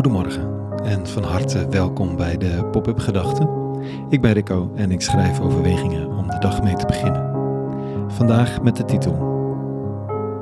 [0.00, 3.48] Goedemorgen en van harte welkom bij de Pop-up Gedachten.
[4.08, 7.30] Ik ben Rico en ik schrijf overwegingen om de dag mee te beginnen.
[8.08, 9.14] Vandaag met de titel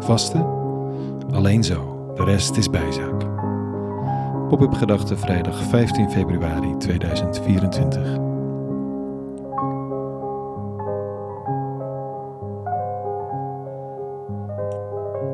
[0.00, 0.46] Vasten?
[1.32, 3.20] Alleen zo, de rest is bijzaak.
[4.48, 8.18] Pop-up Gedachten vrijdag 15 februari 2024.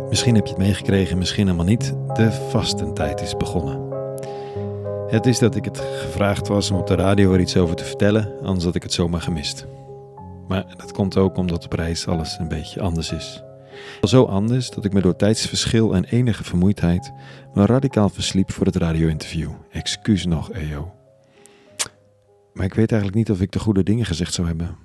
[0.08, 1.94] Misschien heb je het meegekregen, misschien helemaal niet.
[2.14, 3.83] De vastentijd is begonnen.
[5.08, 7.84] Het is dat ik het gevraagd was om op de radio er iets over te
[7.84, 9.66] vertellen, anders had ik het zomaar gemist.
[10.48, 13.42] Maar dat komt ook omdat op reis alles een beetje anders is.
[14.02, 17.12] Zo anders dat ik me door tijdsverschil en enige vermoeidheid
[17.54, 19.50] me radicaal versliep voor het radio-interview.
[19.70, 20.94] Excuus nog, EO.
[22.52, 24.76] Maar ik weet eigenlijk niet of ik de goede dingen gezegd zou hebben.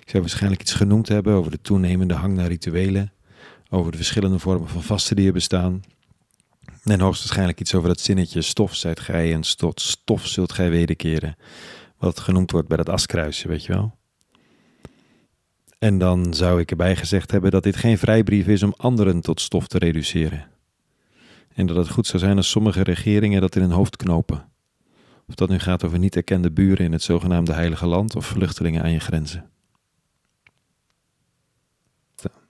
[0.00, 3.12] Ik zou waarschijnlijk iets genoemd hebben over de toenemende hang naar rituelen,
[3.70, 5.82] over de verschillende vormen van vasten die er bestaan,
[6.84, 11.36] en hoogstwaarschijnlijk iets over dat zinnetje stof zijt gij en tot stof zult gij wederkeren.
[11.98, 13.96] Wat genoemd wordt bij dat askruisje, weet je wel.
[15.78, 19.40] En dan zou ik erbij gezegd hebben dat dit geen vrijbrief is om anderen tot
[19.40, 20.48] stof te reduceren.
[21.54, 24.48] En dat het goed zou zijn als sommige regeringen dat in hun hoofd knopen.
[25.28, 28.82] Of dat nu gaat over niet erkende buren in het zogenaamde Heilige Land of vluchtelingen
[28.82, 29.50] aan je grenzen.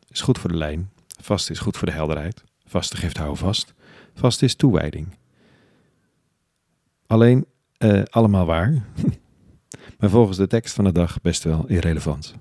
[0.09, 0.91] Is goed voor de lijn,
[1.23, 2.45] vast is goed voor de helderheid,
[2.75, 3.75] vaste geeft houvast.
[4.15, 5.07] Vast is toewijding.
[7.07, 7.47] Alleen,
[7.79, 8.71] uh, allemaal waar,
[9.99, 12.35] maar volgens de tekst van de dag best wel irrelevant.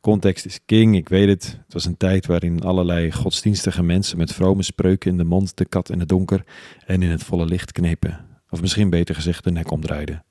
[0.00, 1.58] Context is king, ik weet het.
[1.64, 5.64] Het was een tijd waarin allerlei godsdienstige mensen met vrome spreuken in de mond de
[5.64, 6.44] kat in het donker
[6.86, 8.26] en in het volle licht knepen.
[8.50, 10.24] Of misschien beter gezegd de nek omdraaiden.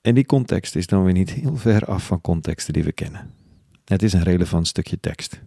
[0.00, 3.30] En die context is dan weer niet heel ver af van contexten die we kennen.
[3.84, 5.40] Het is een relevant stukje tekst.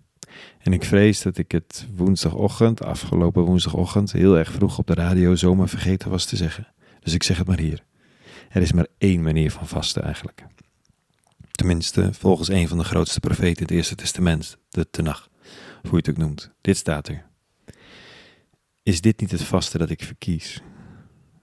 [0.60, 5.36] En ik vrees dat ik het woensdagochtend, afgelopen woensdagochtend, heel erg vroeg op de radio
[5.36, 6.68] zomaar vergeten was te zeggen.
[7.00, 7.84] Dus ik zeg het maar hier.
[8.50, 10.46] Er is maar één manier van vasten eigenlijk.
[11.52, 15.30] Tenminste, volgens een van de grootste profeten in het Eerste Testament, de Tenach,
[15.82, 16.52] hoe je het ook noemt.
[16.62, 17.26] Dit staat er.
[18.84, 20.62] Is dit niet het vasten dat ik verkies?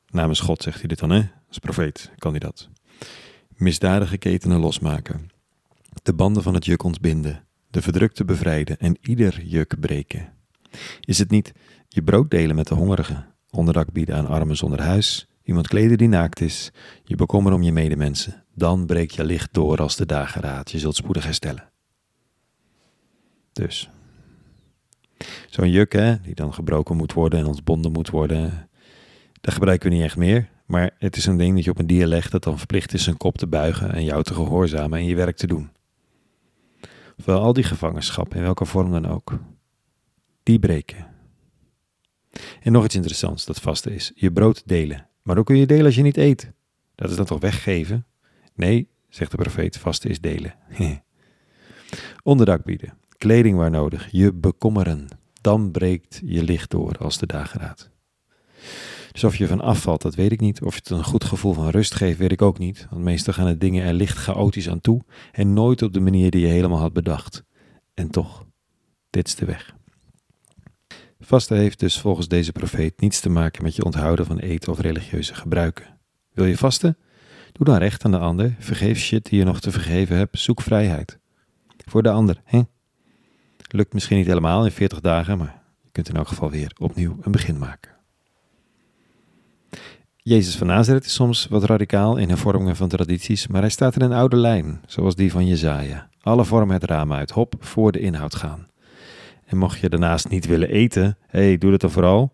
[0.06, 1.23] Namens God zegt hij dit dan, hè?
[1.49, 2.69] Als profeet kan hij dat.
[3.49, 5.28] Misdadige ketenen losmaken.
[6.03, 7.44] De banden van het juk ontbinden
[7.75, 10.33] de verdrukte bevrijden en ieder juk breken?
[11.01, 11.53] Is het niet
[11.89, 16.09] je brood delen met de hongerigen, onderdak bieden aan armen zonder huis, iemand kleden die
[16.09, 16.71] naakt is,
[17.05, 20.97] je bekommeren om je medemensen, dan breekt je licht door als de dageraad, je zult
[20.97, 21.71] spoedig herstellen.
[23.53, 23.91] Dus,
[25.51, 28.69] zo'n juk hè, die dan gebroken moet worden en ontbonden moet worden,
[29.41, 31.87] dat gebruiken we niet echt meer, maar het is een ding dat je op een
[31.87, 35.05] dier legt dat dan verplicht is zijn kop te buigen en jou te gehoorzamen en
[35.05, 35.71] je werk te doen.
[37.19, 39.38] Ofwel al die gevangenschap, in welke vorm dan ook,
[40.42, 41.06] die breken.
[42.60, 45.08] En nog iets interessants dat vaste is: je brood delen.
[45.22, 46.52] Maar hoe kun je delen als je niet eet?
[46.94, 48.06] Dat is dan toch weggeven?
[48.54, 50.54] Nee, zegt de profeet, vaste is delen.
[52.22, 55.08] Onderdak bieden, kleding waar nodig, je bekommeren.
[55.41, 57.91] Dan breekt je licht door als de dageraad.
[59.14, 60.62] Dus of je van afvalt, dat weet ik niet.
[60.62, 62.86] Of het een goed gevoel van rust geeft, weet ik ook niet.
[62.91, 66.30] Want meestal gaan de dingen er licht chaotisch aan toe en nooit op de manier
[66.30, 67.44] die je helemaal had bedacht.
[67.94, 68.44] En toch,
[69.10, 69.75] dit is de weg.
[71.20, 74.80] Vasten heeft dus volgens deze profeet niets te maken met je onthouden van eten of
[74.80, 75.98] religieuze gebruiken.
[76.32, 76.98] Wil je vasten?
[77.52, 80.60] Doe dan recht aan de ander, vergeef shit die je nog te vergeven hebt, zoek
[80.60, 81.19] vrijheid.
[81.76, 82.62] Voor de ander, hè?
[83.69, 87.19] Lukt misschien niet helemaal in 40 dagen, maar je kunt in elk geval weer opnieuw
[87.20, 87.94] een begin maken.
[90.27, 94.03] Jezus van Nazareth is soms wat radicaal in hervormingen van tradities, maar hij staat in
[94.03, 96.09] een oude lijn, zoals die van Jezaja.
[96.21, 98.69] Alle vormen het raam uit, hop, voor de inhoud gaan.
[99.47, 102.33] En mocht je daarnaast niet willen eten, hé, hey, doe dat dan vooral.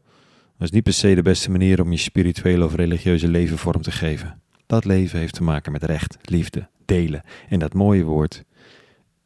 [0.59, 3.83] Dat is niet per se de beste manier om je spirituele of religieuze leven vorm
[3.83, 4.41] te geven.
[4.67, 8.45] Dat leven heeft te maken met recht, liefde, delen en dat mooie woord,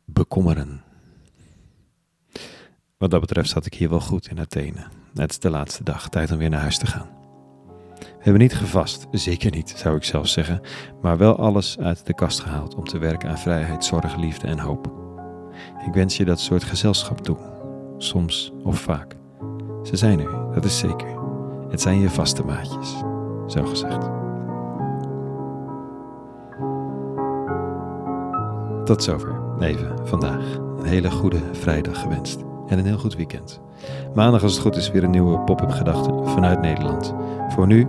[0.05, 0.83] bekommeren.
[2.97, 4.87] Wat dat betreft zat ik hier wel goed in Athene.
[5.15, 7.14] Het is de laatste dag, tijd om weer naar huis te gaan.
[8.25, 10.61] We hebben niet gevast, zeker niet, zou ik zelfs zeggen,
[11.03, 14.59] maar wel alles uit de kast gehaald om te werken aan vrijheid, zorg, liefde en
[14.59, 14.93] hoop.
[15.87, 17.37] Ik wens je dat soort gezelschap toe,
[17.99, 19.17] soms of vaak.
[19.83, 21.09] Ze zijn er, dat is zeker.
[21.71, 22.95] Het zijn je vaste maatjes,
[23.47, 24.11] zo gezegd.
[28.85, 30.57] Tot zover, even vandaag.
[30.79, 33.61] Een hele goede vrijdag gewenst en een heel goed weekend.
[34.15, 37.15] Maandag, als het goed is, weer een nieuwe pop-up gedachte vanuit Nederland.
[37.49, 37.89] Voor nu